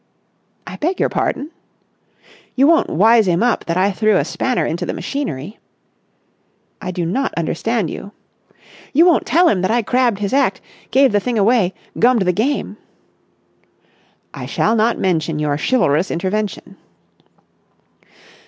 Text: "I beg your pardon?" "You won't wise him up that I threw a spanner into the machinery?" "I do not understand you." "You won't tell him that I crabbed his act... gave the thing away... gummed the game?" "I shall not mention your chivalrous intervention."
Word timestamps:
"I 0.65 0.77
beg 0.77 0.99
your 0.99 1.09
pardon?" 1.09 1.51
"You 2.55 2.65
won't 2.65 2.89
wise 2.89 3.27
him 3.27 3.43
up 3.43 3.65
that 3.65 3.77
I 3.77 3.91
threw 3.91 4.17
a 4.17 4.25
spanner 4.25 4.65
into 4.65 4.83
the 4.83 4.95
machinery?" 4.95 5.59
"I 6.81 6.89
do 6.89 7.05
not 7.05 7.35
understand 7.37 7.91
you." 7.91 8.11
"You 8.93 9.05
won't 9.05 9.27
tell 9.27 9.47
him 9.47 9.61
that 9.61 9.69
I 9.69 9.83
crabbed 9.83 10.17
his 10.17 10.33
act... 10.33 10.59
gave 10.89 11.11
the 11.11 11.19
thing 11.19 11.37
away... 11.37 11.75
gummed 11.99 12.23
the 12.23 12.33
game?" 12.33 12.77
"I 14.33 14.47
shall 14.47 14.75
not 14.75 14.97
mention 14.97 15.37
your 15.37 15.55
chivalrous 15.55 16.09
intervention." 16.09 16.77